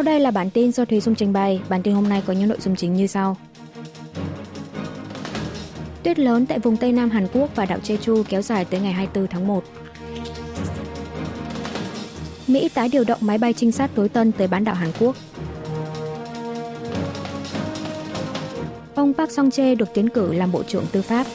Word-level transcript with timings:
Sau 0.00 0.04
đây 0.04 0.20
là 0.20 0.30
bản 0.30 0.50
tin 0.50 0.72
do 0.72 0.84
Thúy 0.84 1.00
Dung 1.00 1.14
trình 1.14 1.32
bày. 1.32 1.60
Bản 1.68 1.82
tin 1.82 1.94
hôm 1.94 2.08
nay 2.08 2.22
có 2.26 2.32
những 2.32 2.48
nội 2.48 2.58
dung 2.60 2.76
chính 2.76 2.94
như 2.94 3.06
sau. 3.06 3.36
Tuyết 6.02 6.18
lớn 6.18 6.46
tại 6.46 6.58
vùng 6.58 6.76
Tây 6.76 6.92
Nam 6.92 7.10
Hàn 7.10 7.26
Quốc 7.32 7.50
và 7.54 7.66
đảo 7.66 7.78
Jeju 7.84 8.22
kéo 8.22 8.42
dài 8.42 8.64
tới 8.64 8.80
ngày 8.80 8.92
24 8.92 9.26
tháng 9.26 9.46
1. 9.46 9.64
Mỹ 12.46 12.68
tái 12.74 12.88
điều 12.92 13.04
động 13.04 13.18
máy 13.20 13.38
bay 13.38 13.52
trinh 13.52 13.72
sát 13.72 13.90
tối 13.94 14.08
tân 14.08 14.32
tới 14.32 14.48
bán 14.48 14.64
đảo 14.64 14.74
Hàn 14.74 14.90
Quốc. 15.00 15.16
Ông 18.94 19.14
Park 19.14 19.30
Song-che 19.30 19.74
được 19.74 19.88
tiến 19.94 20.08
cử 20.08 20.32
làm 20.32 20.52
Bộ 20.52 20.62
trưởng 20.62 20.84
Tư 20.92 21.02
pháp. 21.02 21.26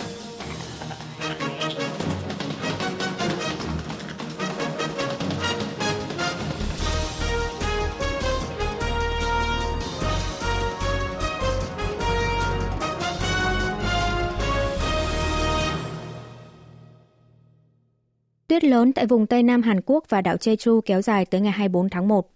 Tuyết 18.55 18.64
lớn 18.64 18.93
tại 18.93 19.05
vùng 19.05 19.27
Tây 19.27 19.43
Nam 19.43 19.61
Hàn 19.61 19.79
Quốc 19.86 20.04
và 20.09 20.21
đảo 20.21 20.36
Jeju 20.36 20.82
kéo 20.82 21.01
dài 21.01 21.25
tới 21.25 21.41
ngày 21.41 21.51
24 21.51 21.89
tháng 21.89 22.07
1. 22.07 22.29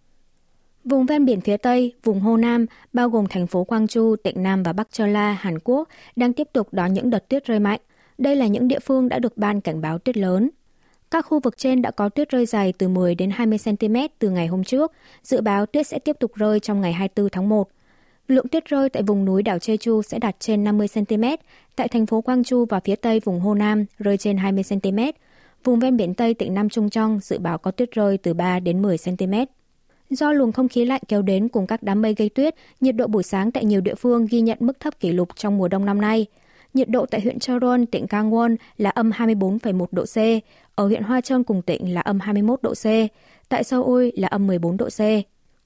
Vùng 0.83 1.05
ven 1.05 1.25
biển 1.25 1.41
phía 1.41 1.57
Tây, 1.57 1.93
vùng 2.03 2.19
Hồ 2.19 2.37
Nam, 2.37 2.65
bao 2.93 3.09
gồm 3.09 3.25
thành 3.27 3.47
phố 3.47 3.65
Gwangju, 3.67 4.15
tỉnh 4.15 4.43
Nam 4.43 4.63
và 4.63 4.73
Bắc 4.73 4.87
La, 4.97 5.31
Hàn 5.33 5.59
Quốc, 5.63 5.87
đang 6.15 6.33
tiếp 6.33 6.47
tục 6.53 6.67
đón 6.71 6.93
những 6.93 7.09
đợt 7.09 7.29
tuyết 7.29 7.45
rơi 7.45 7.59
mạnh. 7.59 7.79
Đây 8.17 8.35
là 8.35 8.47
những 8.47 8.67
địa 8.67 8.79
phương 8.79 9.09
đã 9.09 9.19
được 9.19 9.37
ban 9.37 9.61
cảnh 9.61 9.81
báo 9.81 9.99
tuyết 9.99 10.17
lớn. 10.17 10.49
Các 11.11 11.25
khu 11.25 11.39
vực 11.39 11.57
trên 11.57 11.81
đã 11.81 11.91
có 11.91 12.09
tuyết 12.09 12.29
rơi 12.29 12.45
dày 12.45 12.73
từ 12.73 12.87
10 12.87 13.15
đến 13.15 13.31
20 13.31 13.59
cm 13.65 13.95
từ 14.19 14.29
ngày 14.29 14.47
hôm 14.47 14.63
trước. 14.63 14.91
Dự 15.23 15.41
báo 15.41 15.65
tuyết 15.65 15.87
sẽ 15.87 15.99
tiếp 15.99 16.15
tục 16.19 16.35
rơi 16.35 16.59
trong 16.59 16.81
ngày 16.81 16.93
24 16.93 17.29
tháng 17.29 17.49
1. 17.49 17.69
Lượng 18.27 18.47
tuyết 18.47 18.65
rơi 18.65 18.89
tại 18.89 19.03
vùng 19.03 19.25
núi 19.25 19.43
đảo 19.43 19.57
Jeju 19.57 20.01
sẽ 20.01 20.19
đạt 20.19 20.35
trên 20.39 20.63
50 20.63 20.87
cm, 20.93 21.23
tại 21.75 21.87
thành 21.87 22.05
phố 22.05 22.23
Gwangju 22.25 22.65
và 22.65 22.79
phía 22.79 22.95
tây 22.95 23.19
vùng 23.19 23.39
Hồ 23.39 23.53
Nam 23.53 23.85
rơi 23.99 24.17
trên 24.17 24.37
20 24.37 24.63
cm, 24.69 24.97
Vùng 25.63 25.79
ven 25.79 25.97
biển 25.97 26.13
Tây 26.13 26.33
tỉnh 26.33 26.53
Nam 26.53 26.69
Trung 26.69 26.89
Trong 26.89 27.19
dự 27.19 27.39
báo 27.39 27.57
có 27.57 27.71
tuyết 27.71 27.91
rơi 27.91 28.17
từ 28.17 28.33
3 28.33 28.59
đến 28.59 28.81
10 28.81 28.97
cm. 28.97 29.33
Do 30.09 30.31
luồng 30.31 30.51
không 30.51 30.67
khí 30.67 30.85
lạnh 30.85 31.01
kéo 31.07 31.21
đến 31.21 31.47
cùng 31.47 31.67
các 31.67 31.83
đám 31.83 32.01
mây 32.01 32.13
gây 32.13 32.29
tuyết, 32.29 32.55
nhiệt 32.81 32.95
độ 32.95 33.07
buổi 33.07 33.23
sáng 33.23 33.51
tại 33.51 33.65
nhiều 33.65 33.81
địa 33.81 33.95
phương 33.95 34.27
ghi 34.29 34.41
nhận 34.41 34.57
mức 34.61 34.79
thấp 34.79 34.99
kỷ 34.99 35.11
lục 35.11 35.29
trong 35.35 35.57
mùa 35.57 35.67
đông 35.67 35.85
năm 35.85 36.01
nay. 36.01 36.25
Nhiệt 36.73 36.89
độ 36.89 37.05
tại 37.05 37.21
huyện 37.21 37.39
Charon, 37.39 37.85
tỉnh 37.85 38.05
Gangwon 38.05 38.55
là 38.77 38.89
âm 38.89 39.11
24,1 39.11 39.85
độ 39.91 40.05
C, 40.05 40.17
ở 40.75 40.87
huyện 40.87 41.03
Hoa 41.03 41.21
Trơn 41.21 41.43
cùng 41.43 41.61
tỉnh 41.61 41.93
là 41.93 42.01
âm 42.01 42.19
21 42.19 42.61
độ 42.61 42.73
C, 42.73 42.85
tại 43.49 43.63
Seoul 43.63 44.09
là 44.13 44.27
âm 44.27 44.47
14 44.47 44.77
độ 44.77 44.89
C. 44.89 44.99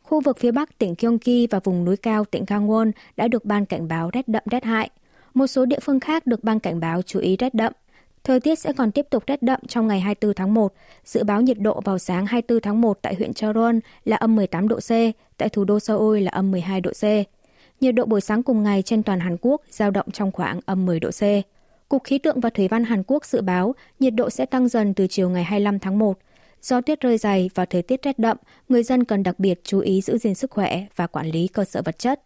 Khu 0.03 0.21
vực 0.21 0.37
phía 0.39 0.51
Bắc 0.51 0.77
tỉnh 0.77 0.95
Gyeonggi 0.99 1.47
và 1.51 1.59
vùng 1.63 1.85
núi 1.85 1.97
cao 1.97 2.25
tỉnh 2.25 2.43
Gangwon 2.45 2.91
đã 3.17 3.27
được 3.27 3.45
ban 3.45 3.65
cảnh 3.65 3.87
báo 3.87 4.09
rét 4.13 4.27
đậm 4.27 4.43
rét 4.51 4.63
hại. 4.63 4.89
Một 5.33 5.47
số 5.47 5.65
địa 5.65 5.79
phương 5.81 5.99
khác 5.99 6.27
được 6.27 6.43
ban 6.43 6.59
cảnh 6.59 6.79
báo 6.79 7.01
chú 7.01 7.19
ý 7.19 7.35
rét 7.39 7.53
đậm. 7.53 7.73
Thời 8.23 8.39
tiết 8.39 8.59
sẽ 8.59 8.73
còn 8.73 8.91
tiếp 8.91 9.07
tục 9.09 9.23
rét 9.27 9.43
đậm 9.43 9.59
trong 9.67 9.87
ngày 9.87 9.99
24 9.99 10.33
tháng 10.33 10.53
1. 10.53 10.73
Dự 11.05 11.23
báo 11.23 11.41
nhiệt 11.41 11.59
độ 11.59 11.81
vào 11.81 11.99
sáng 11.99 12.25
24 12.25 12.61
tháng 12.61 12.81
1 12.81 12.97
tại 13.01 13.15
huyện 13.15 13.33
Charon 13.33 13.79
là 14.05 14.17
âm 14.17 14.35
18 14.35 14.67
độ 14.67 14.75
C, 14.75 14.89
tại 15.37 15.49
thủ 15.49 15.63
đô 15.63 15.79
Seoul 15.79 16.19
là 16.19 16.31
âm 16.31 16.51
12 16.51 16.81
độ 16.81 16.91
C. 16.91 17.03
Nhiệt 17.81 17.95
độ 17.95 18.05
buổi 18.05 18.21
sáng 18.21 18.43
cùng 18.43 18.63
ngày 18.63 18.81
trên 18.81 19.03
toàn 19.03 19.19
Hàn 19.19 19.37
Quốc 19.41 19.61
giao 19.69 19.91
động 19.91 20.11
trong 20.11 20.31
khoảng 20.31 20.59
âm 20.65 20.85
10 20.85 20.99
độ 20.99 21.09
C. 21.09 21.21
Cục 21.89 22.03
Khí 22.03 22.17
tượng 22.17 22.39
và 22.39 22.49
Thủy 22.49 22.67
văn 22.67 22.83
Hàn 22.83 23.03
Quốc 23.07 23.25
dự 23.25 23.41
báo 23.41 23.75
nhiệt 23.99 24.13
độ 24.13 24.29
sẽ 24.29 24.45
tăng 24.45 24.67
dần 24.67 24.93
từ 24.93 25.07
chiều 25.07 25.29
ngày 25.29 25.43
25 25.43 25.79
tháng 25.79 25.99
1. 25.99 26.17
Do 26.61 26.81
tuyết 26.81 27.01
rơi 27.01 27.17
dày 27.17 27.49
và 27.55 27.65
thời 27.65 27.81
tiết 27.81 28.03
rét 28.03 28.19
đậm, 28.19 28.37
người 28.69 28.83
dân 28.83 29.03
cần 29.03 29.23
đặc 29.23 29.39
biệt 29.39 29.59
chú 29.63 29.79
ý 29.79 30.01
giữ 30.01 30.17
gìn 30.17 30.35
sức 30.35 30.51
khỏe 30.51 30.85
và 30.95 31.07
quản 31.07 31.27
lý 31.27 31.47
cơ 31.47 31.63
sở 31.63 31.81
vật 31.85 31.99
chất. 31.99 32.21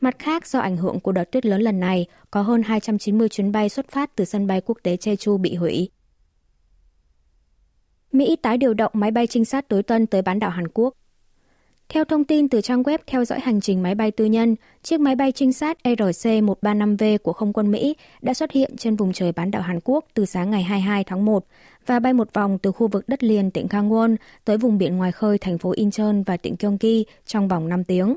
Mặt 0.00 0.18
khác, 0.18 0.46
do 0.46 0.58
ảnh 0.58 0.76
hưởng 0.76 1.00
của 1.00 1.12
đợt 1.12 1.24
tuyết 1.24 1.46
lớn 1.46 1.60
lần 1.60 1.80
này, 1.80 2.06
có 2.30 2.42
hơn 2.42 2.62
290 2.62 3.28
chuyến 3.28 3.52
bay 3.52 3.68
xuất 3.68 3.88
phát 3.88 4.16
từ 4.16 4.24
sân 4.24 4.46
bay 4.46 4.60
quốc 4.60 4.78
tế 4.82 4.96
Jeju 4.96 5.38
bị 5.38 5.54
hủy. 5.54 5.90
Mỹ 8.12 8.36
tái 8.42 8.58
điều 8.58 8.74
động 8.74 8.92
máy 8.94 9.10
bay 9.10 9.26
trinh 9.26 9.44
sát 9.44 9.68
tối 9.68 9.82
tân 9.82 10.06
tới 10.06 10.22
bán 10.22 10.38
đảo 10.38 10.50
Hàn 10.50 10.68
Quốc. 10.68 10.94
Theo 11.88 12.04
thông 12.04 12.24
tin 12.24 12.48
từ 12.48 12.60
trang 12.60 12.82
web 12.82 12.98
theo 13.06 13.24
dõi 13.24 13.40
hành 13.40 13.60
trình 13.60 13.82
máy 13.82 13.94
bay 13.94 14.10
tư 14.10 14.24
nhân, 14.24 14.56
chiếc 14.82 15.00
máy 15.00 15.16
bay 15.16 15.32
trinh 15.32 15.52
sát 15.52 15.78
RC-135V 15.84 17.18
của 17.18 17.32
không 17.32 17.52
quân 17.52 17.70
Mỹ 17.70 17.96
đã 18.22 18.34
xuất 18.34 18.52
hiện 18.52 18.76
trên 18.76 18.96
vùng 18.96 19.12
trời 19.12 19.32
bán 19.32 19.50
đảo 19.50 19.62
Hàn 19.62 19.78
Quốc 19.84 20.04
từ 20.14 20.24
sáng 20.24 20.50
ngày 20.50 20.62
22 20.62 21.04
tháng 21.04 21.24
1 21.24 21.46
và 21.86 21.98
bay 21.98 22.12
một 22.12 22.32
vòng 22.32 22.58
từ 22.58 22.72
khu 22.72 22.88
vực 22.88 23.08
đất 23.08 23.24
liền 23.24 23.50
tỉnh 23.50 23.66
Gangwon 23.66 24.16
tới 24.44 24.58
vùng 24.58 24.78
biển 24.78 24.96
ngoài 24.96 25.12
khơi 25.12 25.38
thành 25.38 25.58
phố 25.58 25.72
Incheon 25.76 26.22
và 26.26 26.36
tỉnh 26.36 26.54
Gyeonggi 26.58 27.04
trong 27.26 27.48
vòng 27.48 27.68
5 27.68 27.84
tiếng. 27.84 28.16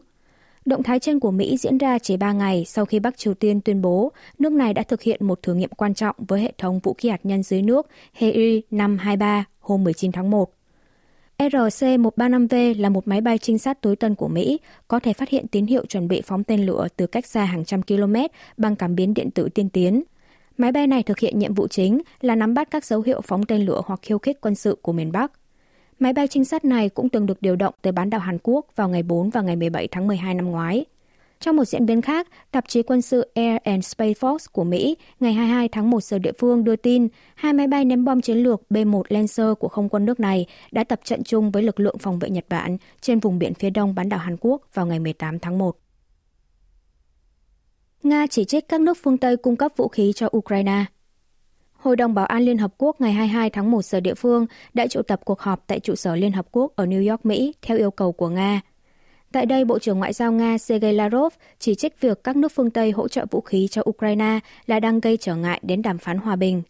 Động 0.67 0.83
thái 0.83 1.00
trên 1.00 1.19
của 1.19 1.31
Mỹ 1.31 1.57
diễn 1.57 1.78
ra 1.78 2.00
chỉ 2.00 2.17
3 2.17 2.31
ngày 2.31 2.66
sau 2.66 2.85
khi 2.85 3.00
Bắc 3.00 3.17
Triều 3.17 3.33
Tiên 3.33 3.61
tuyên 3.61 3.81
bố 3.81 4.11
nước 4.39 4.51
này 4.51 4.73
đã 4.73 4.83
thực 4.83 5.01
hiện 5.01 5.28
một 5.28 5.41
thử 5.41 5.53
nghiệm 5.53 5.69
quan 5.69 5.94
trọng 5.94 6.16
với 6.17 6.41
hệ 6.41 6.53
thống 6.57 6.79
vũ 6.79 6.94
khí 6.94 7.09
hạt 7.09 7.19
nhân 7.23 7.44
dưới 7.44 7.61
nước 7.61 7.88
HEI-523 8.19 9.44
hôm 9.59 9.83
19 9.83 10.11
tháng 10.11 10.29
1. 10.29 10.51
RC-135V 11.38 12.81
là 12.81 12.89
một 12.89 13.07
máy 13.07 13.22
bay 13.22 13.38
trinh 13.38 13.57
sát 13.57 13.81
tối 13.81 13.95
tân 13.95 14.16
của 14.16 14.27
Mỹ, 14.27 14.59
có 14.88 15.00
thể 15.00 15.13
phát 15.13 15.29
hiện 15.29 15.47
tín 15.47 15.66
hiệu 15.66 15.85
chuẩn 15.85 16.07
bị 16.07 16.22
phóng 16.25 16.44
tên 16.44 16.66
lửa 16.66 16.88
từ 16.95 17.07
cách 17.07 17.25
xa 17.25 17.45
hàng 17.45 17.66
trăm 17.66 17.81
km 17.81 18.16
bằng 18.57 18.75
cảm 18.75 18.95
biến 18.95 19.13
điện 19.13 19.31
tử 19.31 19.50
tiên 19.50 19.69
tiến. 19.69 20.03
Máy 20.57 20.72
bay 20.72 20.88
này 20.88 21.03
thực 21.03 21.19
hiện 21.19 21.39
nhiệm 21.39 21.53
vụ 21.53 21.67
chính 21.67 22.01
là 22.22 22.35
nắm 22.35 22.53
bắt 22.53 22.72
các 22.72 22.85
dấu 22.85 23.01
hiệu 23.01 23.22
phóng 23.22 23.45
tên 23.45 23.66
lửa 23.66 23.81
hoặc 23.85 24.00
khiêu 24.03 24.19
khích 24.19 24.41
quân 24.41 24.56
sự 24.56 24.77
của 24.81 24.94
miền 24.94 25.11
Bắc. 25.11 25.31
Máy 26.00 26.13
bay 26.13 26.28
trinh 26.28 26.46
sát 26.46 26.66
này 26.66 26.90
cũng 26.90 27.09
từng 27.09 27.25
được 27.25 27.41
điều 27.41 27.56
động 27.56 27.74
tới 27.81 27.91
bán 27.91 28.09
đảo 28.09 28.22
Hàn 28.22 28.38
Quốc 28.44 28.66
vào 28.75 28.90
ngày 28.90 29.03
4 29.03 29.30
và 29.30 29.41
ngày 29.41 29.56
17 29.56 29.88
tháng 29.88 30.08
12 30.08 30.34
năm 30.34 30.52
ngoái. 30.52 30.85
Trong 31.40 31.56
một 31.56 31.66
diễn 31.66 31.85
biến 31.85 32.02
khác, 32.02 32.28
tạp 32.52 32.68
chí 32.68 32.84
quân 32.84 33.02
sự 33.02 33.31
Air 33.34 33.58
and 33.63 33.85
Space 33.85 34.13
Force 34.13 34.46
của 34.52 34.63
Mỹ 34.63 34.97
ngày 35.19 35.34
22 35.34 35.68
tháng 35.69 35.90
1 35.90 36.03
giờ 36.03 36.19
địa 36.19 36.31
phương 36.40 36.63
đưa 36.63 36.75
tin 36.75 37.07
hai 37.36 37.53
máy 37.53 37.68
bay 37.68 37.86
ném 37.86 38.06
bom 38.06 38.22
chiến 38.22 38.38
lược 38.38 38.62
B-1 38.69 39.03
Lancer 39.09 39.47
của 39.59 39.68
không 39.68 39.90
quân 39.90 40.06
nước 40.06 40.19
này 40.19 40.46
đã 40.72 40.84
tập 40.84 41.00
trận 41.03 41.24
chung 41.24 41.52
với 41.52 41.63
lực 41.63 41.80
lượng 41.80 41.97
phòng 41.97 42.19
vệ 42.19 42.30
Nhật 42.30 42.46
Bản 42.50 42.78
trên 43.02 43.19
vùng 43.19 43.40
biển 43.40 43.53
phía 43.53 43.69
đông 43.69 43.96
bán 43.96 44.09
đảo 44.09 44.19
Hàn 44.19 44.38
Quốc 44.40 44.62
vào 44.74 44.86
ngày 44.86 45.00
18 45.00 45.40
tháng 45.40 45.57
1. 45.57 45.78
Nga 48.03 48.28
chỉ 48.28 48.46
trích 48.46 48.68
các 48.68 48.81
nước 48.81 48.97
phương 49.03 49.18
Tây 49.18 49.38
cung 49.38 49.56
cấp 49.56 49.72
vũ 49.78 49.88
khí 49.88 50.13
cho 50.16 50.30
Ukraine. 50.38 50.86
Hội 51.77 51.95
đồng 51.95 52.13
Bảo 52.13 52.25
an 52.25 52.43
Liên 52.43 52.57
Hợp 52.57 52.73
Quốc 52.77 53.01
ngày 53.01 53.13
22 53.13 53.49
tháng 53.49 53.71
1 53.71 53.85
giờ 53.85 53.99
địa 53.99 54.13
phương 54.13 54.45
đã 54.73 54.88
triệu 54.88 55.03
tập 55.03 55.21
cuộc 55.25 55.39
họp 55.39 55.63
tại 55.67 55.79
trụ 55.79 55.95
sở 55.95 56.15
Liên 56.15 56.31
Hợp 56.31 56.47
Quốc 56.51 56.75
ở 56.75 56.85
New 56.85 57.09
York, 57.09 57.25
Mỹ 57.25 57.53
theo 57.61 57.77
yêu 57.77 57.91
cầu 57.91 58.11
của 58.11 58.29
Nga. 58.29 58.61
Tại 59.31 59.45
đây, 59.45 59.65
Bộ 59.65 59.79
trưởng 59.79 59.99
Ngoại 59.99 60.13
giao 60.13 60.31
Nga 60.31 60.57
Sergei 60.57 60.93
Lavrov 60.93 61.33
chỉ 61.59 61.75
trích 61.75 62.01
việc 62.01 62.23
các 62.23 62.35
nước 62.35 62.51
phương 62.55 62.69
Tây 62.69 62.91
hỗ 62.91 63.07
trợ 63.07 63.25
vũ 63.31 63.41
khí 63.41 63.67
cho 63.71 63.81
Ukraine 63.89 64.39
là 64.67 64.79
đang 64.79 64.99
gây 64.99 65.17
trở 65.17 65.35
ngại 65.35 65.59
đến 65.63 65.81
đàm 65.81 65.97
phán 65.97 66.17
hòa 66.17 66.35
bình. 66.35 66.61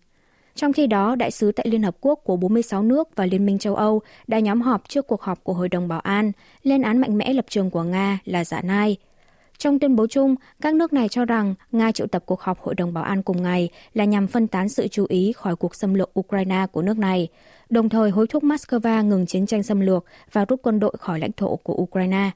Trong 0.55 0.73
khi 0.73 0.87
đó, 0.87 1.15
đại 1.15 1.31
sứ 1.31 1.51
tại 1.51 1.67
Liên 1.69 1.83
Hợp 1.83 1.95
Quốc 2.01 2.19
của 2.23 2.37
46 2.37 2.83
nước 2.83 3.15
và 3.15 3.25
Liên 3.25 3.45
minh 3.45 3.59
châu 3.59 3.75
Âu 3.75 4.01
đã 4.27 4.39
nhóm 4.39 4.61
họp 4.61 4.89
trước 4.89 5.07
cuộc 5.07 5.21
họp 5.21 5.43
của 5.43 5.53
Hội 5.53 5.69
đồng 5.69 5.87
Bảo 5.87 5.99
an, 5.99 6.31
lên 6.63 6.81
án 6.81 6.97
mạnh 6.97 7.17
mẽ 7.17 7.33
lập 7.33 7.45
trường 7.49 7.69
của 7.69 7.83
Nga 7.83 8.19
là 8.25 8.43
giả 8.43 8.61
nai, 8.61 8.97
trong 9.57 9.79
tuyên 9.79 9.95
bố 9.95 10.07
chung, 10.07 10.35
các 10.61 10.75
nước 10.75 10.93
này 10.93 11.09
cho 11.09 11.25
rằng 11.25 11.55
Nga 11.71 11.91
triệu 11.91 12.07
tập 12.07 12.23
cuộc 12.25 12.41
họp 12.41 12.59
Hội 12.59 12.75
đồng 12.75 12.93
Bảo 12.93 13.03
an 13.03 13.23
cùng 13.23 13.43
ngày 13.43 13.69
là 13.93 14.05
nhằm 14.05 14.27
phân 14.27 14.47
tán 14.47 14.69
sự 14.69 14.87
chú 14.87 15.05
ý 15.09 15.33
khỏi 15.33 15.55
cuộc 15.55 15.75
xâm 15.75 15.93
lược 15.93 16.19
Ukraine 16.19 16.65
của 16.71 16.81
nước 16.81 16.97
này, 16.97 17.27
đồng 17.69 17.89
thời 17.89 18.09
hối 18.09 18.27
thúc 18.27 18.43
Moscow 18.43 19.05
ngừng 19.05 19.25
chiến 19.25 19.45
tranh 19.45 19.63
xâm 19.63 19.79
lược 19.79 20.05
và 20.31 20.45
rút 20.45 20.61
quân 20.63 20.79
đội 20.79 20.95
khỏi 20.99 21.19
lãnh 21.19 21.31
thổ 21.31 21.55
của 21.55 21.73
Ukraine. 21.73 22.31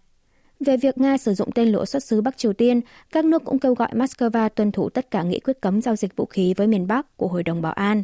Về 0.59 0.77
việc 0.77 0.97
Nga 0.97 1.17
sử 1.17 1.33
dụng 1.33 1.51
tên 1.51 1.67
lửa 1.67 1.85
xuất 1.85 2.03
xứ 2.03 2.21
Bắc 2.21 2.37
Triều 2.37 2.53
Tiên, 2.53 2.81
các 3.11 3.25
nước 3.25 3.43
cũng 3.45 3.59
kêu 3.59 3.73
gọi 3.73 3.89
Moscow 3.93 4.49
tuân 4.49 4.71
thủ 4.71 4.89
tất 4.89 5.11
cả 5.11 5.23
nghị 5.23 5.39
quyết 5.39 5.61
cấm 5.61 5.81
giao 5.81 5.95
dịch 5.95 6.15
vũ 6.15 6.25
khí 6.25 6.53
với 6.57 6.67
miền 6.67 6.87
Bắc 6.87 7.17
của 7.17 7.27
Hội 7.27 7.43
đồng 7.43 7.61
Bảo 7.61 7.73
an. 7.73 8.03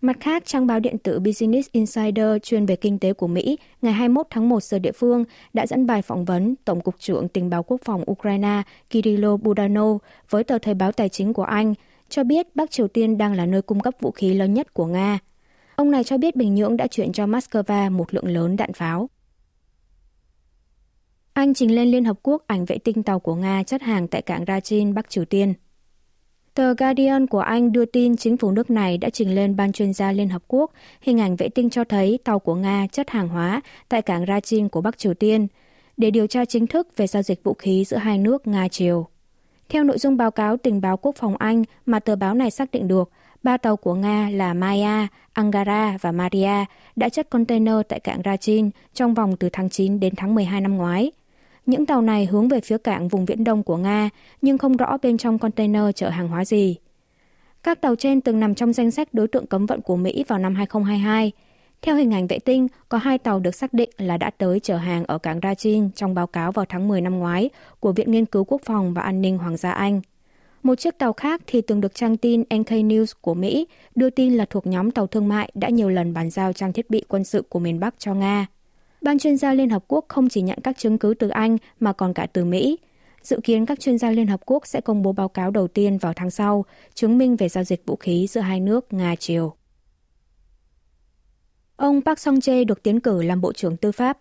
Mặt 0.00 0.16
khác, 0.20 0.42
trang 0.46 0.66
báo 0.66 0.80
điện 0.80 0.98
tử 0.98 1.20
Business 1.20 1.68
Insider 1.72 2.28
chuyên 2.42 2.66
về 2.66 2.76
kinh 2.76 2.98
tế 2.98 3.12
của 3.12 3.26
Mỹ 3.26 3.58
ngày 3.82 3.92
21 3.92 4.26
tháng 4.30 4.48
1 4.48 4.62
giờ 4.62 4.78
địa 4.78 4.92
phương 4.92 5.24
đã 5.52 5.66
dẫn 5.66 5.86
bài 5.86 6.02
phỏng 6.02 6.24
vấn 6.24 6.54
Tổng 6.64 6.80
cục 6.80 6.94
trưởng 6.98 7.28
tình 7.28 7.50
báo 7.50 7.62
quốc 7.62 7.80
phòng 7.84 8.04
Ukraine 8.10 8.62
Kirilo 8.90 9.36
Budanov 9.36 10.02
với 10.30 10.44
tờ 10.44 10.58
Thời 10.58 10.74
báo 10.74 10.92
Tài 10.92 11.08
chính 11.08 11.32
của 11.32 11.42
Anh, 11.42 11.74
cho 12.08 12.24
biết 12.24 12.56
Bắc 12.56 12.70
Triều 12.70 12.88
Tiên 12.88 13.18
đang 13.18 13.34
là 13.34 13.46
nơi 13.46 13.62
cung 13.62 13.80
cấp 13.80 13.94
vũ 14.00 14.10
khí 14.10 14.34
lớn 14.34 14.54
nhất 14.54 14.74
của 14.74 14.86
Nga. 14.86 15.18
Ông 15.76 15.90
này 15.90 16.04
cho 16.04 16.18
biết 16.18 16.36
Bình 16.36 16.54
Nhưỡng 16.54 16.76
đã 16.76 16.86
chuyển 16.86 17.12
cho 17.12 17.26
Moscow 17.26 17.90
một 17.90 18.14
lượng 18.14 18.28
lớn 18.28 18.56
đạn 18.56 18.72
pháo. 18.72 19.08
Anh 21.32 21.54
trình 21.54 21.74
lên 21.74 21.88
Liên 21.88 22.04
Hợp 22.04 22.16
Quốc 22.22 22.42
ảnh 22.46 22.64
vệ 22.64 22.78
tinh 22.78 23.02
tàu 23.02 23.20
của 23.20 23.34
Nga 23.34 23.62
chất 23.62 23.82
hàng 23.82 24.08
tại 24.08 24.22
cảng 24.22 24.44
Rachin, 24.46 24.94
Bắc 24.94 25.10
Triều 25.10 25.24
Tiên. 25.24 25.54
Tờ 26.56 26.74
Guardian 26.74 27.26
của 27.26 27.38
Anh 27.38 27.72
đưa 27.72 27.84
tin 27.84 28.16
chính 28.16 28.36
phủ 28.36 28.50
nước 28.50 28.70
này 28.70 28.98
đã 28.98 29.10
trình 29.10 29.34
lên 29.34 29.56
Ban 29.56 29.72
chuyên 29.72 29.92
gia 29.92 30.12
Liên 30.12 30.28
Hợp 30.28 30.42
Quốc 30.48 30.72
hình 31.00 31.20
ảnh 31.20 31.36
vệ 31.36 31.48
tinh 31.48 31.70
cho 31.70 31.84
thấy 31.84 32.18
tàu 32.24 32.38
của 32.38 32.54
Nga 32.54 32.86
chất 32.92 33.10
hàng 33.10 33.28
hóa 33.28 33.60
tại 33.88 34.02
cảng 34.02 34.26
Rachin 34.26 34.68
của 34.68 34.80
Bắc 34.80 34.98
Triều 34.98 35.14
Tiên 35.14 35.46
để 35.96 36.10
điều 36.10 36.26
tra 36.26 36.44
chính 36.44 36.66
thức 36.66 36.96
về 36.96 37.06
giao 37.06 37.22
dịch 37.22 37.42
vũ 37.44 37.54
khí 37.54 37.84
giữa 37.84 37.96
hai 37.96 38.18
nước 38.18 38.42
Nga-Triều. 38.44 39.04
Theo 39.68 39.84
nội 39.84 39.98
dung 39.98 40.16
báo 40.16 40.30
cáo 40.30 40.56
tình 40.56 40.80
báo 40.80 40.96
quốc 40.96 41.16
phòng 41.16 41.36
Anh 41.36 41.64
mà 41.86 42.00
tờ 42.00 42.16
báo 42.16 42.34
này 42.34 42.50
xác 42.50 42.70
định 42.70 42.88
được, 42.88 43.10
ba 43.42 43.56
tàu 43.56 43.76
của 43.76 43.94
Nga 43.94 44.30
là 44.32 44.54
Maya, 44.54 45.08
Angara 45.32 45.98
và 46.00 46.12
Maria 46.12 46.64
đã 46.96 47.08
chất 47.08 47.30
container 47.30 47.76
tại 47.88 48.00
cảng 48.00 48.22
Rachin 48.24 48.70
trong 48.94 49.14
vòng 49.14 49.36
từ 49.36 49.48
tháng 49.52 49.70
9 49.70 50.00
đến 50.00 50.14
tháng 50.16 50.34
12 50.34 50.60
năm 50.60 50.76
ngoái– 50.76 51.12
những 51.66 51.86
tàu 51.86 52.02
này 52.02 52.26
hướng 52.26 52.48
về 52.48 52.60
phía 52.60 52.78
cảng 52.78 53.08
vùng 53.08 53.24
Viễn 53.24 53.44
Đông 53.44 53.62
của 53.62 53.76
Nga, 53.76 54.10
nhưng 54.42 54.58
không 54.58 54.76
rõ 54.76 54.98
bên 55.02 55.18
trong 55.18 55.38
container 55.38 55.82
chở 55.94 56.08
hàng 56.08 56.28
hóa 56.28 56.44
gì. 56.44 56.76
Các 57.62 57.80
tàu 57.80 57.96
trên 57.96 58.20
từng 58.20 58.40
nằm 58.40 58.54
trong 58.54 58.72
danh 58.72 58.90
sách 58.90 59.14
đối 59.14 59.28
tượng 59.28 59.46
cấm 59.46 59.66
vận 59.66 59.80
của 59.80 59.96
Mỹ 59.96 60.24
vào 60.28 60.38
năm 60.38 60.54
2022. 60.54 61.32
Theo 61.82 61.96
hình 61.96 62.14
ảnh 62.14 62.26
vệ 62.26 62.38
tinh, 62.38 62.68
có 62.88 62.98
hai 62.98 63.18
tàu 63.18 63.40
được 63.40 63.54
xác 63.54 63.72
định 63.72 63.90
là 63.98 64.16
đã 64.16 64.30
tới 64.30 64.60
chở 64.60 64.76
hàng 64.76 65.04
ở 65.04 65.18
cảng 65.18 65.40
Rachin 65.42 65.90
trong 65.90 66.14
báo 66.14 66.26
cáo 66.26 66.52
vào 66.52 66.64
tháng 66.68 66.88
10 66.88 67.00
năm 67.00 67.18
ngoái 67.18 67.50
của 67.80 67.92
Viện 67.92 68.10
Nghiên 68.10 68.26
cứu 68.26 68.44
Quốc 68.44 68.60
phòng 68.64 68.94
và 68.94 69.02
An 69.02 69.20
ninh 69.20 69.38
Hoàng 69.38 69.56
gia 69.56 69.70
Anh. 69.70 70.00
Một 70.62 70.74
chiếc 70.74 70.98
tàu 70.98 71.12
khác 71.12 71.42
thì 71.46 71.60
từng 71.60 71.80
được 71.80 71.94
trang 71.94 72.16
tin 72.16 72.40
NK 72.40 72.70
News 72.70 73.12
của 73.20 73.34
Mỹ 73.34 73.66
đưa 73.94 74.10
tin 74.10 74.34
là 74.34 74.44
thuộc 74.50 74.66
nhóm 74.66 74.90
tàu 74.90 75.06
thương 75.06 75.28
mại 75.28 75.50
đã 75.54 75.68
nhiều 75.68 75.88
lần 75.88 76.14
bàn 76.14 76.30
giao 76.30 76.52
trang 76.52 76.72
thiết 76.72 76.90
bị 76.90 77.02
quân 77.08 77.24
sự 77.24 77.42
của 77.48 77.58
miền 77.58 77.80
Bắc 77.80 77.94
cho 77.98 78.14
Nga. 78.14 78.46
Ban 79.06 79.18
chuyên 79.18 79.36
gia 79.36 79.54
Liên 79.54 79.70
Hợp 79.70 79.84
Quốc 79.88 80.04
không 80.08 80.28
chỉ 80.28 80.42
nhận 80.42 80.58
các 80.64 80.78
chứng 80.78 80.98
cứ 80.98 81.14
từ 81.18 81.28
Anh 81.28 81.56
mà 81.80 81.92
còn 81.92 82.14
cả 82.14 82.26
từ 82.32 82.44
Mỹ. 82.44 82.78
Dự 83.22 83.40
kiến 83.44 83.66
các 83.66 83.80
chuyên 83.80 83.98
gia 83.98 84.10
Liên 84.10 84.26
Hợp 84.26 84.40
Quốc 84.46 84.66
sẽ 84.66 84.80
công 84.80 85.02
bố 85.02 85.12
báo 85.12 85.28
cáo 85.28 85.50
đầu 85.50 85.68
tiên 85.68 85.98
vào 85.98 86.12
tháng 86.16 86.30
sau, 86.30 86.64
chứng 86.94 87.18
minh 87.18 87.36
về 87.36 87.48
giao 87.48 87.64
dịch 87.64 87.86
vũ 87.86 87.96
khí 87.96 88.26
giữa 88.26 88.40
hai 88.40 88.60
nước 88.60 88.86
Nga-Triều. 88.90 89.50
Ông 91.76 92.02
Park 92.02 92.18
Song-jae 92.18 92.64
được 92.64 92.82
tiến 92.82 93.00
cử 93.00 93.22
làm 93.22 93.40
Bộ 93.40 93.52
trưởng 93.52 93.76
Tư 93.76 93.92
pháp. 93.92 94.18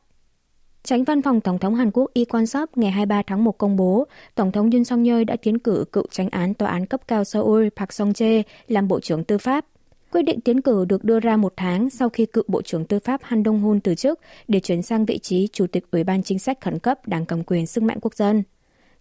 Tránh 0.83 1.03
văn 1.03 1.21
phòng 1.21 1.41
Tổng 1.41 1.59
thống 1.59 1.75
Hàn 1.75 1.91
Quốc 1.91 2.11
Lee 2.15 2.25
Kwon-sop 2.25 2.67
ngày 2.75 2.91
23 2.91 3.21
tháng 3.27 3.43
1 3.43 3.57
công 3.57 3.75
bố, 3.75 4.07
Tổng 4.35 4.51
thống 4.51 4.71
Yoon 4.71 4.83
song 4.83 5.03
yeol 5.03 5.23
đã 5.23 5.35
tiến 5.41 5.59
cử 5.59 5.85
cựu 5.91 6.05
tránh 6.11 6.29
án 6.29 6.53
tòa 6.53 6.69
án 6.69 6.85
cấp 6.85 7.01
cao 7.07 7.23
Seoul 7.23 7.67
Park 7.75 7.89
Song-jae 7.89 8.43
làm 8.67 8.87
Bộ 8.87 8.99
trưởng 8.99 9.23
Tư 9.23 9.37
pháp. 9.37 9.65
Quyết 10.15 10.21
định 10.21 10.41
tiến 10.41 10.61
cử 10.61 10.85
được 10.85 11.03
đưa 11.03 11.19
ra 11.19 11.37
một 11.37 11.53
tháng 11.57 11.89
sau 11.89 12.09
khi 12.09 12.25
cựu 12.25 12.43
Bộ 12.47 12.61
trưởng 12.61 12.85
Tư 12.85 12.99
pháp 12.99 13.21
Han 13.23 13.43
Dong-hun 13.43 13.79
từ 13.79 13.95
chức 13.95 14.19
để 14.47 14.59
chuyển 14.59 14.81
sang 14.81 15.05
vị 15.05 15.17
trí 15.17 15.47
Chủ 15.47 15.67
tịch 15.67 15.85
Ủy 15.91 16.03
ban 16.03 16.23
Chính 16.23 16.39
sách 16.39 16.61
Khẩn 16.61 16.79
cấp 16.79 17.07
Đảng 17.07 17.25
cầm 17.25 17.43
quyền 17.43 17.65
sức 17.65 17.83
mạnh 17.83 17.97
quốc 18.01 18.15
dân. 18.15 18.43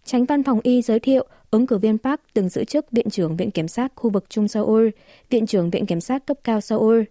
Tránh 0.05 0.25
văn 0.25 0.43
phòng 0.43 0.59
Y 0.63 0.81
giới 0.81 0.99
thiệu, 0.99 1.25
ứng 1.51 1.67
cử 1.67 1.77
viên 1.77 1.97
Park 1.97 2.21
từng 2.33 2.49
giữ 2.49 2.63
chức 2.63 2.91
Viện 2.91 3.09
trưởng 3.09 3.37
Viện 3.37 3.51
Kiểm 3.51 3.67
sát 3.67 3.91
khu 3.95 4.09
vực 4.09 4.25
Trung 4.29 4.47
Seoul, 4.47 4.89
Viện 5.29 5.45
trưởng 5.45 5.69
Viện 5.69 5.85
Kiểm 5.85 6.01
sát 6.01 6.25
cấp 6.25 6.37
cao 6.43 6.61
Seoul. 6.61 7.01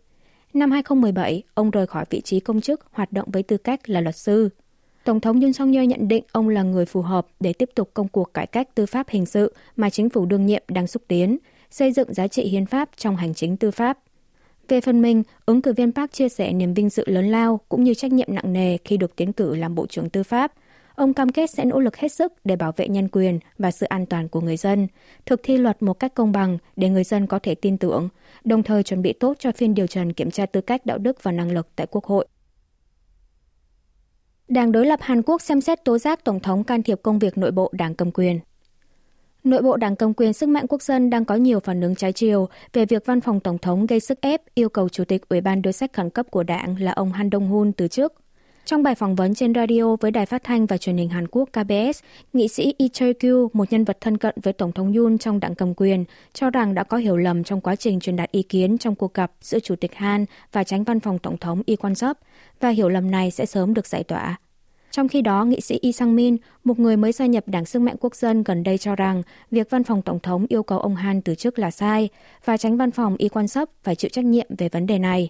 Năm 0.54 0.70
2017, 0.70 1.42
ông 1.54 1.70
rời 1.70 1.86
khỏi 1.86 2.04
vị 2.10 2.20
trí 2.20 2.40
công 2.40 2.60
chức 2.60 2.80
hoạt 2.90 3.12
động 3.12 3.28
với 3.32 3.42
tư 3.42 3.56
cách 3.56 3.90
là 3.90 4.00
luật 4.00 4.16
sư. 4.16 4.48
Tổng 5.04 5.20
thống 5.20 5.40
Yoon 5.40 5.52
song 5.52 5.72
yeol 5.72 5.86
nhận 5.86 6.08
định 6.08 6.24
ông 6.32 6.48
là 6.48 6.62
người 6.62 6.86
phù 6.86 7.02
hợp 7.02 7.26
để 7.40 7.52
tiếp 7.52 7.70
tục 7.74 7.90
công 7.94 8.08
cuộc 8.08 8.34
cải 8.34 8.46
cách 8.46 8.74
tư 8.74 8.86
pháp 8.86 9.08
hình 9.08 9.26
sự 9.26 9.54
mà 9.76 9.90
chính 9.90 10.10
phủ 10.10 10.26
đương 10.26 10.46
nhiệm 10.46 10.62
đang 10.68 10.86
xúc 10.86 11.02
tiến, 11.08 11.38
xây 11.74 11.92
dựng 11.92 12.14
giá 12.14 12.28
trị 12.28 12.42
hiến 12.42 12.66
pháp 12.66 12.90
trong 12.96 13.16
hành 13.16 13.34
chính 13.34 13.56
tư 13.56 13.70
pháp. 13.70 13.98
Về 14.68 14.80
phần 14.80 15.02
mình, 15.02 15.22
ứng 15.46 15.62
cử 15.62 15.72
viên 15.72 15.92
Park 15.92 16.12
chia 16.12 16.28
sẻ 16.28 16.52
niềm 16.52 16.74
vinh 16.74 16.88
dự 16.88 17.04
lớn 17.06 17.28
lao 17.28 17.60
cũng 17.68 17.84
như 17.84 17.94
trách 17.94 18.12
nhiệm 18.12 18.34
nặng 18.34 18.52
nề 18.52 18.76
khi 18.84 18.96
được 18.96 19.16
tiến 19.16 19.32
cử 19.32 19.54
làm 19.54 19.74
Bộ 19.74 19.86
trưởng 19.86 20.10
Tư 20.10 20.22
pháp. 20.22 20.52
Ông 20.94 21.14
cam 21.14 21.28
kết 21.28 21.50
sẽ 21.50 21.64
nỗ 21.64 21.80
lực 21.80 21.96
hết 21.96 22.08
sức 22.08 22.32
để 22.44 22.56
bảo 22.56 22.72
vệ 22.76 22.88
nhân 22.88 23.08
quyền 23.08 23.38
và 23.58 23.70
sự 23.70 23.86
an 23.86 24.06
toàn 24.06 24.28
của 24.28 24.40
người 24.40 24.56
dân, 24.56 24.86
thực 25.26 25.40
thi 25.42 25.56
luật 25.56 25.82
một 25.82 25.94
cách 25.94 26.14
công 26.14 26.32
bằng 26.32 26.58
để 26.76 26.88
người 26.88 27.04
dân 27.04 27.26
có 27.26 27.38
thể 27.38 27.54
tin 27.54 27.78
tưởng, 27.78 28.08
đồng 28.44 28.62
thời 28.62 28.82
chuẩn 28.82 29.02
bị 29.02 29.12
tốt 29.12 29.36
cho 29.38 29.52
phiên 29.52 29.74
điều 29.74 29.86
trần 29.86 30.12
kiểm 30.12 30.30
tra 30.30 30.46
tư 30.46 30.60
cách 30.60 30.86
đạo 30.86 30.98
đức 30.98 31.22
và 31.22 31.32
năng 31.32 31.52
lực 31.52 31.68
tại 31.76 31.86
Quốc 31.90 32.04
hội. 32.04 32.26
Đảng 34.48 34.72
đối 34.72 34.86
lập 34.86 35.00
Hàn 35.02 35.22
Quốc 35.22 35.42
xem 35.42 35.60
xét 35.60 35.84
tố 35.84 35.98
giác 35.98 36.24
Tổng 36.24 36.40
thống 36.40 36.64
can 36.64 36.82
thiệp 36.82 37.00
công 37.02 37.18
việc 37.18 37.38
nội 37.38 37.50
bộ 37.50 37.70
đảng 37.72 37.94
cầm 37.94 38.10
quyền. 38.10 38.40
Nội 39.44 39.62
bộ 39.62 39.76
đảng 39.76 39.96
cầm 39.96 40.14
quyền 40.14 40.32
sức 40.32 40.48
mạnh 40.48 40.66
quốc 40.68 40.82
dân 40.82 41.10
đang 41.10 41.24
có 41.24 41.34
nhiều 41.34 41.60
phản 41.60 41.80
ứng 41.80 41.94
trái 41.94 42.12
chiều 42.12 42.48
về 42.72 42.86
việc 42.86 43.06
văn 43.06 43.20
phòng 43.20 43.40
Tổng 43.40 43.58
thống 43.58 43.86
gây 43.86 44.00
sức 44.00 44.20
ép 44.20 44.42
yêu 44.54 44.68
cầu 44.68 44.88
Chủ 44.88 45.04
tịch 45.04 45.28
Ủy 45.28 45.40
ban 45.40 45.62
đối 45.62 45.72
sách 45.72 45.92
khẩn 45.92 46.10
cấp 46.10 46.26
của 46.30 46.42
đảng 46.42 46.80
là 46.80 46.92
ông 46.92 47.12
Han 47.12 47.28
Dong-hun 47.28 47.72
từ 47.76 47.88
chức. 47.88 48.14
Trong 48.64 48.82
bài 48.82 48.94
phỏng 48.94 49.14
vấn 49.14 49.34
trên 49.34 49.54
radio 49.54 49.96
với 49.96 50.10
đài 50.10 50.26
phát 50.26 50.44
thanh 50.44 50.66
và 50.66 50.78
truyền 50.78 50.96
hình 50.96 51.08
Hàn 51.08 51.28
Quốc 51.28 51.48
KBS, 51.52 52.02
nghị 52.32 52.48
sĩ 52.48 52.74
Lee 52.78 52.88
Chae-kyu, 52.88 53.48
một 53.52 53.72
nhân 53.72 53.84
vật 53.84 53.98
thân 54.00 54.18
cận 54.18 54.34
với 54.42 54.52
Tổng 54.52 54.72
thống 54.72 54.92
Yoon 54.92 55.18
trong 55.18 55.40
đảng 55.40 55.54
cầm 55.54 55.74
quyền, 55.74 56.04
cho 56.32 56.50
rằng 56.50 56.74
đã 56.74 56.84
có 56.84 56.96
hiểu 56.96 57.16
lầm 57.16 57.44
trong 57.44 57.60
quá 57.60 57.76
trình 57.76 58.00
truyền 58.00 58.16
đạt 58.16 58.30
ý 58.30 58.42
kiến 58.42 58.78
trong 58.78 58.94
cuộc 58.94 59.14
gặp 59.14 59.32
giữa 59.40 59.58
Chủ 59.58 59.76
tịch 59.76 59.94
Han 59.94 60.24
và 60.52 60.64
tránh 60.64 60.84
văn 60.84 61.00
phòng 61.00 61.18
Tổng 61.18 61.38
thống 61.38 61.62
Lee 61.66 61.76
Kwon-sop, 61.76 62.14
và 62.60 62.68
hiểu 62.68 62.88
lầm 62.88 63.10
này 63.10 63.30
sẽ 63.30 63.46
sớm 63.46 63.74
được 63.74 63.86
giải 63.86 64.04
tỏa. 64.04 64.38
Trong 64.94 65.08
khi 65.08 65.22
đó, 65.22 65.44
nghị 65.44 65.60
sĩ 65.60 65.78
Lee 65.82 65.92
Sang-min, 65.92 66.36
một 66.64 66.78
người 66.78 66.96
mới 66.96 67.12
gia 67.12 67.26
nhập 67.26 67.44
Đảng 67.46 67.64
Sức 67.64 67.78
mạnh 67.78 67.96
Quốc 68.00 68.14
dân 68.14 68.42
gần 68.42 68.62
đây 68.62 68.78
cho 68.78 68.96
rằng 68.96 69.22
việc 69.50 69.70
văn 69.70 69.84
phòng 69.84 70.02
Tổng 70.02 70.20
thống 70.20 70.46
yêu 70.48 70.62
cầu 70.62 70.78
ông 70.78 70.94
Han 70.94 71.22
từ 71.22 71.34
chức 71.34 71.58
là 71.58 71.70
sai 71.70 72.08
và 72.44 72.56
tránh 72.56 72.76
văn 72.76 72.90
phòng 72.90 73.16
Y 73.18 73.28
Quan-sop 73.28 73.70
phải 73.82 73.96
chịu 73.96 74.08
trách 74.08 74.24
nhiệm 74.24 74.46
về 74.58 74.68
vấn 74.68 74.86
đề 74.86 74.98
này. 74.98 75.28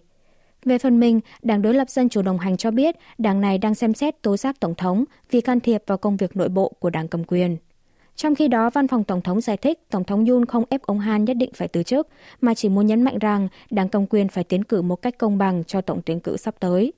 Về 0.64 0.78
phần 0.78 1.00
mình, 1.00 1.20
Đảng 1.42 1.62
đối 1.62 1.74
lập 1.74 1.90
Dân 1.90 2.08
chủ 2.08 2.22
đồng 2.22 2.38
hành 2.38 2.56
cho 2.56 2.70
biết 2.70 2.96
đảng 3.18 3.40
này 3.40 3.58
đang 3.58 3.74
xem 3.74 3.94
xét 3.94 4.22
tố 4.22 4.36
giác 4.36 4.60
Tổng 4.60 4.74
thống 4.74 5.04
vì 5.30 5.40
can 5.40 5.60
thiệp 5.60 5.82
vào 5.86 5.98
công 5.98 6.16
việc 6.16 6.36
nội 6.36 6.48
bộ 6.48 6.72
của 6.78 6.90
đảng 6.90 7.08
cầm 7.08 7.24
quyền. 7.24 7.56
Trong 8.16 8.34
khi 8.34 8.48
đó, 8.48 8.70
văn 8.70 8.88
phòng 8.88 9.04
Tổng 9.04 9.22
thống 9.22 9.40
giải 9.40 9.56
thích 9.56 9.78
Tổng 9.90 10.04
thống 10.04 10.26
Yun 10.26 10.44
không 10.44 10.64
ép 10.70 10.82
ông 10.82 10.98
Han 10.98 11.24
nhất 11.24 11.36
định 11.36 11.50
phải 11.54 11.68
từ 11.68 11.82
chức, 11.82 12.08
mà 12.40 12.54
chỉ 12.54 12.68
muốn 12.68 12.86
nhấn 12.86 13.02
mạnh 13.02 13.18
rằng 13.18 13.48
đảng 13.70 13.88
cầm 13.88 14.06
quyền 14.06 14.28
phải 14.28 14.44
tiến 14.44 14.64
cử 14.64 14.82
một 14.82 14.96
cách 14.96 15.18
công 15.18 15.38
bằng 15.38 15.64
cho 15.64 15.80
tổng 15.80 16.00
tuyển 16.06 16.20
cử 16.20 16.36
sắp 16.36 16.54
tới. 16.60 16.92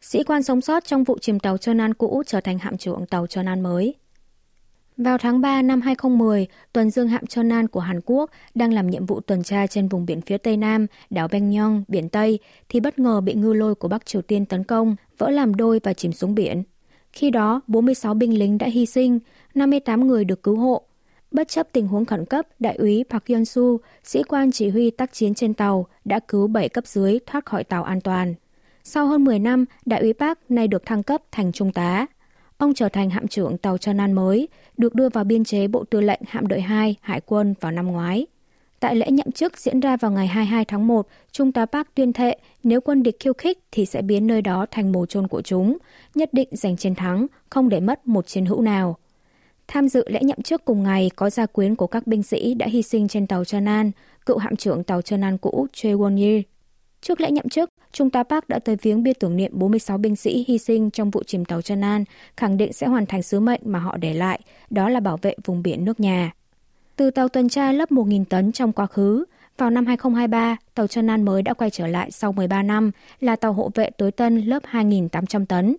Sĩ 0.00 0.22
quan 0.22 0.42
sống 0.42 0.60
sót 0.60 0.84
trong 0.84 1.04
vụ 1.04 1.18
chìm 1.18 1.38
tàu 1.38 1.56
Trơn 1.56 1.80
An 1.80 1.94
cũ 1.94 2.22
trở 2.26 2.40
thành 2.40 2.58
hạm 2.58 2.76
trưởng 2.76 3.06
tàu 3.06 3.26
Trơn 3.26 3.46
An 3.46 3.60
mới. 3.60 3.94
Vào 4.96 5.18
tháng 5.18 5.40
3 5.40 5.62
năm 5.62 5.80
2010, 5.80 6.46
tuần 6.72 6.90
dương 6.90 7.08
hạm 7.08 7.26
Trơn 7.26 7.52
An 7.52 7.68
của 7.68 7.80
Hàn 7.80 8.00
Quốc 8.04 8.30
đang 8.54 8.72
làm 8.72 8.90
nhiệm 8.90 9.06
vụ 9.06 9.20
tuần 9.20 9.42
tra 9.42 9.66
trên 9.66 9.88
vùng 9.88 10.06
biển 10.06 10.20
phía 10.20 10.38
Tây 10.38 10.56
Nam, 10.56 10.86
đảo 11.10 11.28
Bengyong, 11.28 11.84
biển 11.88 12.08
Tây, 12.08 12.38
thì 12.68 12.80
bất 12.80 12.98
ngờ 12.98 13.20
bị 13.20 13.34
ngư 13.34 13.52
lôi 13.52 13.74
của 13.74 13.88
Bắc 13.88 14.06
Triều 14.06 14.22
Tiên 14.22 14.46
tấn 14.46 14.64
công, 14.64 14.96
vỡ 15.18 15.30
làm 15.30 15.54
đôi 15.54 15.80
và 15.82 15.92
chìm 15.92 16.12
xuống 16.12 16.34
biển. 16.34 16.62
Khi 17.12 17.30
đó, 17.30 17.60
46 17.66 18.14
binh 18.14 18.38
lính 18.38 18.58
đã 18.58 18.66
hy 18.66 18.86
sinh, 18.86 19.18
58 19.54 20.06
người 20.06 20.24
được 20.24 20.42
cứu 20.42 20.56
hộ. 20.56 20.82
Bất 21.30 21.48
chấp 21.48 21.68
tình 21.72 21.88
huống 21.88 22.04
khẩn 22.04 22.24
cấp, 22.24 22.46
đại 22.58 22.74
úy 22.74 23.04
Park 23.10 23.24
Yeon-su, 23.24 23.78
sĩ 24.04 24.22
quan 24.22 24.52
chỉ 24.52 24.68
huy 24.68 24.90
tác 24.90 25.12
chiến 25.12 25.34
trên 25.34 25.54
tàu, 25.54 25.86
đã 26.04 26.20
cứu 26.28 26.46
7 26.46 26.68
cấp 26.68 26.86
dưới 26.86 27.18
thoát 27.26 27.44
khỏi 27.44 27.64
tàu 27.64 27.84
an 27.84 28.00
toàn. 28.00 28.34
Sau 28.92 29.06
hơn 29.06 29.24
10 29.24 29.38
năm, 29.38 29.64
đại 29.86 30.00
úy 30.00 30.12
Park 30.12 30.38
nay 30.48 30.68
được 30.68 30.86
thăng 30.86 31.02
cấp 31.02 31.22
thành 31.32 31.52
trung 31.52 31.72
tá. 31.72 32.06
Ông 32.58 32.74
trở 32.74 32.88
thành 32.88 33.10
hạm 33.10 33.28
trưởng 33.28 33.58
tàu 33.58 33.78
Chonan 33.78 34.12
mới, 34.12 34.48
được 34.76 34.94
đưa 34.94 35.08
vào 35.08 35.24
biên 35.24 35.44
chế 35.44 35.68
Bộ 35.68 35.84
Tư 35.84 36.00
lệnh 36.00 36.20
Hạm 36.28 36.46
đội 36.46 36.60
2 36.60 36.96
Hải 37.00 37.20
quân 37.20 37.54
vào 37.60 37.72
năm 37.72 37.86
ngoái. 37.86 38.26
Tại 38.80 38.94
lễ 38.94 39.10
nhậm 39.10 39.32
chức 39.32 39.58
diễn 39.58 39.80
ra 39.80 39.96
vào 39.96 40.10
ngày 40.10 40.26
22 40.26 40.64
tháng 40.64 40.86
1, 40.86 41.06
Trung 41.32 41.52
tá 41.52 41.66
Park 41.66 41.88
tuyên 41.94 42.12
thệ 42.12 42.38
nếu 42.62 42.80
quân 42.80 43.02
địch 43.02 43.16
khiêu 43.20 43.32
khích 43.32 43.58
thì 43.72 43.86
sẽ 43.86 44.02
biến 44.02 44.26
nơi 44.26 44.42
đó 44.42 44.66
thành 44.70 44.92
mồ 44.92 45.06
chôn 45.06 45.28
của 45.28 45.42
chúng, 45.42 45.78
nhất 46.14 46.28
định 46.32 46.48
giành 46.50 46.76
chiến 46.76 46.94
thắng, 46.94 47.26
không 47.50 47.68
để 47.68 47.80
mất 47.80 48.08
một 48.08 48.26
chiến 48.26 48.46
hữu 48.46 48.60
nào. 48.60 48.96
Tham 49.68 49.88
dự 49.88 50.04
lễ 50.08 50.20
nhậm 50.22 50.42
chức 50.42 50.64
cùng 50.64 50.82
ngày 50.82 51.10
có 51.16 51.30
gia 51.30 51.46
quyến 51.46 51.74
của 51.74 51.86
các 51.86 52.06
binh 52.06 52.22
sĩ 52.22 52.54
đã 52.54 52.66
hy 52.66 52.82
sinh 52.82 53.08
trên 53.08 53.26
tàu 53.26 53.44
Chonan, 53.44 53.90
cựu 54.26 54.38
hạm 54.38 54.56
trưởng 54.56 54.84
tàu 54.84 55.02
Chonan 55.02 55.38
cũ 55.38 55.66
Choi 55.72 55.92
Won-il. 55.92 56.42
Trước 57.02 57.20
lễ 57.20 57.30
nhậm 57.30 57.48
chức, 57.48 57.70
Trung 57.92 58.10
tá 58.10 58.22
Park 58.22 58.48
đã 58.48 58.58
tới 58.58 58.76
viếng 58.76 59.02
bia 59.02 59.12
tưởng 59.12 59.36
niệm 59.36 59.50
46 59.54 59.98
binh 59.98 60.16
sĩ 60.16 60.44
hy 60.48 60.58
sinh 60.58 60.90
trong 60.90 61.10
vụ 61.10 61.22
chìm 61.22 61.44
tàu 61.44 61.62
Trần 61.62 61.84
An, 61.84 62.04
khẳng 62.36 62.56
định 62.56 62.72
sẽ 62.72 62.86
hoàn 62.86 63.06
thành 63.06 63.22
sứ 63.22 63.40
mệnh 63.40 63.60
mà 63.64 63.78
họ 63.78 63.96
để 63.96 64.14
lại, 64.14 64.40
đó 64.70 64.88
là 64.88 65.00
bảo 65.00 65.18
vệ 65.22 65.34
vùng 65.44 65.62
biển 65.62 65.84
nước 65.84 66.00
nhà. 66.00 66.32
Từ 66.96 67.10
tàu 67.10 67.28
tuần 67.28 67.48
tra 67.48 67.72
lớp 67.72 67.90
1.000 67.90 68.24
tấn 68.24 68.52
trong 68.52 68.72
quá 68.72 68.86
khứ, 68.86 69.24
vào 69.58 69.70
năm 69.70 69.86
2023, 69.86 70.56
tàu 70.74 70.86
Trần 70.86 71.10
An 71.10 71.24
mới 71.24 71.42
đã 71.42 71.54
quay 71.54 71.70
trở 71.70 71.86
lại 71.86 72.10
sau 72.10 72.32
13 72.32 72.62
năm, 72.62 72.90
là 73.20 73.36
tàu 73.36 73.52
hộ 73.52 73.70
vệ 73.74 73.90
tối 73.90 74.12
tân 74.12 74.40
lớp 74.40 74.62
2.800 74.70 75.46
tấn. 75.46 75.76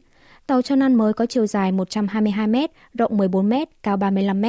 Tàu 0.47 0.61
Trần 0.61 0.79
An 0.79 0.95
mới 0.95 1.13
có 1.13 1.25
chiều 1.25 1.47
dài 1.47 1.71
122 1.71 2.47
m, 2.47 2.55
rộng 2.93 3.17
14 3.17 3.49
m, 3.49 3.53
cao 3.83 3.97
35 3.97 4.41
m, 4.41 4.45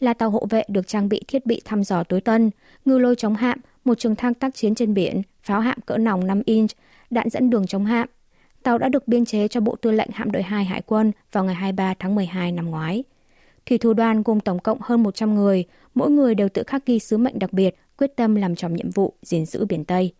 là 0.00 0.14
tàu 0.14 0.30
hộ 0.30 0.46
vệ 0.50 0.62
được 0.68 0.88
trang 0.88 1.08
bị 1.08 1.22
thiết 1.28 1.46
bị 1.46 1.62
thăm 1.64 1.84
dò 1.84 2.04
tối 2.04 2.20
tân, 2.20 2.50
ngư 2.84 2.98
lôi 2.98 3.16
chống 3.16 3.34
hạm, 3.34 3.58
một 3.84 3.98
trường 3.98 4.16
thang 4.16 4.34
tác 4.34 4.54
chiến 4.54 4.74
trên 4.74 4.94
biển, 4.94 5.22
pháo 5.48 5.60
hạm 5.60 5.78
cỡ 5.86 5.98
nòng 5.98 6.26
5 6.26 6.42
inch, 6.44 6.70
đạn 7.10 7.30
dẫn 7.30 7.50
đường 7.50 7.66
chống 7.66 7.84
hạm. 7.84 8.08
Tàu 8.62 8.78
đã 8.78 8.88
được 8.88 9.08
biên 9.08 9.24
chế 9.24 9.48
cho 9.48 9.60
Bộ 9.60 9.76
Tư 9.76 9.90
lệnh 9.90 10.10
Hạm 10.12 10.32
đội 10.32 10.42
2 10.42 10.64
Hải 10.64 10.82
quân 10.82 11.12
vào 11.32 11.44
ngày 11.44 11.54
23 11.54 11.94
tháng 11.98 12.14
12 12.14 12.52
năm 12.52 12.70
ngoái. 12.70 13.04
Thủy 13.66 13.78
thủ 13.78 13.92
đoàn 13.92 14.22
gồm 14.22 14.40
tổng 14.40 14.58
cộng 14.58 14.78
hơn 14.80 15.02
100 15.02 15.34
người, 15.34 15.64
mỗi 15.94 16.10
người 16.10 16.34
đều 16.34 16.48
tự 16.48 16.62
khắc 16.66 16.86
ghi 16.86 16.98
sứ 16.98 17.18
mệnh 17.18 17.38
đặc 17.38 17.52
biệt, 17.52 17.76
quyết 17.98 18.16
tâm 18.16 18.34
làm 18.34 18.54
tròn 18.54 18.74
nhiệm 18.74 18.90
vụ 18.90 19.14
gìn 19.22 19.46
giữ 19.46 19.64
biển 19.64 19.84
Tây. 19.84 20.12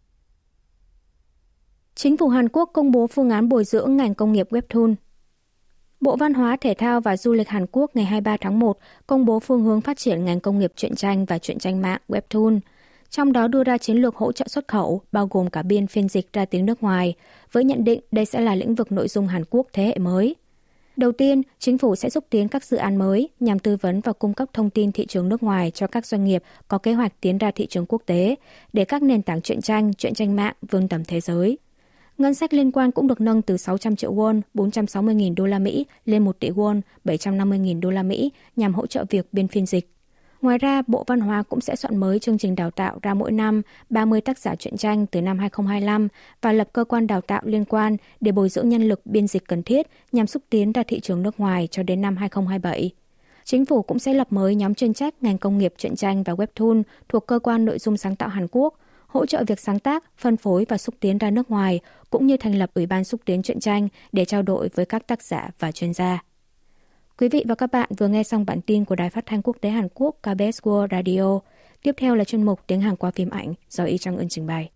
Chính 1.95 2.17
phủ 2.17 2.29
Hàn 2.29 2.49
Quốc 2.49 2.71
công 2.73 2.91
bố 2.91 3.07
phương 3.07 3.31
án 3.31 3.49
bồi 3.49 3.65
dưỡng 3.65 3.97
ngành 3.97 4.15
công 4.15 4.33
nghiệp 4.33 4.49
Webtoon. 4.51 4.95
Bộ 6.01 6.17
Văn 6.17 6.35
hóa, 6.35 6.57
Thể 6.61 6.75
thao 6.75 7.01
và 7.01 7.17
Du 7.17 7.33
lịch 7.33 7.49
Hàn 7.49 7.67
Quốc 7.73 7.91
ngày 7.97 8.05
23 8.05 8.37
tháng 8.41 8.59
1 8.59 8.79
công 9.07 9.25
bố 9.25 9.41
phương 9.41 9.63
hướng 9.63 9.81
phát 9.81 9.99
triển 9.99 10.25
ngành 10.25 10.41
công 10.41 10.59
nghiệp 10.59 10.73
truyện 10.77 10.95
tranh 10.95 11.25
và 11.25 11.39
truyện 11.39 11.59
tranh 11.59 11.83
mạng 11.83 12.01
Webtoon– 12.09 12.61
trong 13.11 13.33
đó 13.33 13.49
đưa 13.49 13.65
ra 13.65 13.79
chiến 13.79 13.97
lược 13.97 14.17
hỗ 14.17 14.33
trợ 14.33 14.45
xuất 14.49 14.69
khẩu, 14.69 15.01
bao 15.13 15.27
gồm 15.31 15.51
cả 15.51 15.63
biên 15.63 15.87
phiên 15.87 16.09
dịch 16.09 16.33
ra 16.33 16.45
tiếng 16.45 16.67
nước 16.67 16.83
ngoài, 16.83 17.15
với 17.53 17.65
nhận 17.65 17.85
định 17.85 18.01
đây 18.13 18.25
sẽ 18.25 18.41
là 18.41 18.55
lĩnh 18.55 18.75
vực 18.75 18.93
nội 18.93 19.09
dung 19.09 19.27
Hàn 19.27 19.45
Quốc 19.51 19.67
thế 19.73 19.85
hệ 19.85 19.99
mới. 19.99 20.35
Đầu 20.97 21.13
tiên, 21.13 21.43
chính 21.59 21.79
phủ 21.79 21.97
sẽ 21.97 22.11
xúc 22.11 22.25
tiến 22.31 22.49
các 22.49 22.65
dự 22.65 22.77
án 22.77 22.97
mới 22.97 23.29
nhằm 23.41 23.59
tư 23.59 23.77
vấn 23.81 24.01
và 24.01 24.13
cung 24.13 24.35
cấp 24.35 24.49
thông 24.53 24.71
tin 24.71 24.93
thị 24.93 25.07
trường 25.07 25.29
nước 25.29 25.43
ngoài 25.43 25.71
cho 25.71 25.87
các 25.87 26.07
doanh 26.07 26.25
nghiệp 26.25 26.43
có 26.69 26.79
kế 26.79 26.93
hoạch 26.93 27.21
tiến 27.21 27.39
ra 27.39 27.51
thị 27.51 27.67
trường 27.67 27.87
quốc 27.89 28.03
tế 28.07 28.35
để 28.73 28.85
các 28.85 29.03
nền 29.03 29.23
tảng 29.23 29.43
truyện 29.43 29.61
tranh, 29.61 29.95
truyện 29.95 30.15
tranh 30.15 30.37
mạng 30.37 30.55
vươn 30.71 30.89
tầm 30.89 31.05
thế 31.05 31.21
giới. 31.21 31.59
Ngân 32.19 32.35
sách 32.35 32.53
liên 32.53 32.73
quan 32.73 32.91
cũng 32.91 33.07
được 33.07 33.21
nâng 33.21 33.43
từ 33.43 33.57
600 33.57 33.97
triệu 33.97 34.15
won, 34.15 34.41
460.000 34.55 35.35
đô 35.35 35.47
la 35.47 35.59
Mỹ 35.59 35.87
lên 36.05 36.25
1 36.25 36.41
tỷ 36.41 36.51
won, 36.51 36.81
750.000 37.05 37.81
đô 37.81 37.91
la 37.91 38.03
Mỹ 38.03 38.33
nhằm 38.57 38.75
hỗ 38.75 38.87
trợ 38.87 39.05
việc 39.11 39.27
biên 39.33 39.49
phiên 39.49 39.67
dịch. 39.67 39.91
Ngoài 40.43 40.59
ra, 40.59 40.83
Bộ 40.87 41.05
Văn 41.07 41.21
hóa 41.21 41.43
cũng 41.43 41.61
sẽ 41.61 41.77
soạn 41.77 41.97
mới 41.97 42.19
chương 42.19 42.39
trình 42.39 42.55
đào 42.55 42.71
tạo 42.71 42.99
ra 43.03 43.15
mỗi 43.15 43.33
năm 43.33 43.63
30 43.91 44.21
tác 44.21 44.39
giả 44.39 44.55
truyện 44.55 44.77
tranh 44.77 45.07
từ 45.07 45.23
năm 45.23 45.39
2025 45.39 46.09
và 46.43 46.53
lập 46.53 46.69
cơ 46.73 46.85
quan 46.85 47.07
đào 47.07 47.21
tạo 47.21 47.43
liên 47.45 47.65
quan 47.65 47.97
để 48.21 48.33
bồi 48.33 48.49
dưỡng 48.49 48.69
nhân 48.69 48.83
lực 48.83 49.07
biên 49.07 49.27
dịch 49.27 49.47
cần 49.49 49.63
thiết 49.63 49.87
nhằm 50.13 50.27
xúc 50.27 50.43
tiến 50.51 50.73
ra 50.73 50.83
thị 50.83 51.01
trường 51.01 51.23
nước 51.23 51.41
ngoài 51.41 51.69
cho 51.71 51.83
đến 51.83 52.01
năm 52.01 52.17
2027. 52.17 52.91
Chính 53.45 53.65
phủ 53.65 53.83
cũng 53.83 53.99
sẽ 53.99 54.15
lập 54.15 54.27
mới 54.31 54.55
nhóm 54.55 54.75
chuyên 54.75 54.95
trách 54.95 55.15
ngành 55.21 55.39
công 55.39 55.59
nghiệp 55.59 55.75
truyện 55.79 55.97
tranh 55.97 56.23
và 56.23 56.33
webtoon 56.33 56.83
thuộc 57.09 57.27
cơ 57.27 57.39
quan 57.39 57.65
nội 57.65 57.79
dung 57.79 57.97
sáng 57.97 58.17
tạo 58.17 58.29
Hàn 58.29 58.47
Quốc, 58.51 58.75
hỗ 59.07 59.27
trợ 59.27 59.45
việc 59.47 59.61
sáng 59.61 59.79
tác, 59.79 60.05
phân 60.19 60.37
phối 60.37 60.67
và 60.69 60.79
xúc 60.79 60.95
tiến 61.01 61.19
ra 61.19 61.31
nước 61.31 61.51
ngoài, 61.51 61.81
cũng 62.11 62.27
như 62.27 62.37
thành 62.37 62.55
lập 62.55 62.71
Ủy 62.75 62.87
ban 62.87 63.05
xúc 63.05 63.21
tiến 63.25 63.43
truyện 63.43 63.61
tranh 63.61 63.89
để 64.13 64.25
trao 64.25 64.43
đổi 64.43 64.69
với 64.75 64.87
các 64.87 65.07
tác 65.07 65.23
giả 65.23 65.51
và 65.59 65.73
chuyên 65.73 65.95
gia. 65.95 66.28
Quý 67.19 67.29
vị 67.29 67.45
và 67.49 67.55
các 67.55 67.73
bạn 67.73 67.91
vừa 67.99 68.09
nghe 68.09 68.23
xong 68.23 68.47
bản 68.47 68.61
tin 68.61 68.85
của 68.85 68.95
Đài 68.95 69.11
Phát 69.11 69.27
thanh 69.27 69.43
Quốc 69.43 69.57
tế 69.61 69.69
Hàn 69.71 69.89
Quốc 69.95 70.17
KBS 70.23 70.61
World 70.63 70.89
Radio. 70.91 71.41
Tiếp 71.83 71.95
theo 71.97 72.15
là 72.15 72.25
chuyên 72.25 72.43
mục 72.43 72.61
tiếng 72.67 72.81
Hàn 72.81 72.97
qua 72.97 73.11
phim 73.11 73.31
ảnh 73.31 73.55
do 73.71 73.85
Y 73.85 73.99
Trang 73.99 74.17
Ưn 74.17 74.29
trình 74.29 74.47
bày. 74.47 74.71